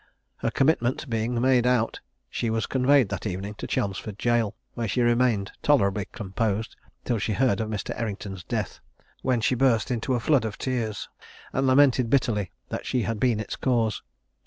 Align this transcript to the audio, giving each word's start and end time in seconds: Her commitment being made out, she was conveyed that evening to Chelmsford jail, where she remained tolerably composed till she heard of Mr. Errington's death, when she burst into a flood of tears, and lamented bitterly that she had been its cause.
Her 0.37 0.49
commitment 0.49 1.07
being 1.11 1.39
made 1.39 1.67
out, 1.67 1.99
she 2.27 2.49
was 2.49 2.65
conveyed 2.65 3.09
that 3.09 3.27
evening 3.27 3.53
to 3.59 3.67
Chelmsford 3.67 4.17
jail, 4.17 4.55
where 4.73 4.87
she 4.87 5.03
remained 5.03 5.51
tolerably 5.61 6.07
composed 6.11 6.75
till 7.05 7.19
she 7.19 7.33
heard 7.33 7.59
of 7.59 7.69
Mr. 7.69 7.95
Errington's 7.95 8.43
death, 8.43 8.79
when 9.21 9.41
she 9.41 9.53
burst 9.53 9.91
into 9.91 10.15
a 10.15 10.19
flood 10.19 10.43
of 10.43 10.57
tears, 10.57 11.07
and 11.53 11.67
lamented 11.67 12.09
bitterly 12.09 12.49
that 12.69 12.87
she 12.87 13.03
had 13.03 13.19
been 13.19 13.39
its 13.39 13.55
cause. 13.55 14.01